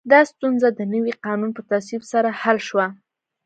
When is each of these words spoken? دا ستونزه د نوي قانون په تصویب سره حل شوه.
دا 0.11 0.19
ستونزه 0.31 0.67
د 0.73 0.81
نوي 0.93 1.13
قانون 1.25 1.49
په 1.53 1.61
تصویب 1.69 2.03
سره 2.11 2.29
حل 2.41 2.57
شوه. 2.67 2.85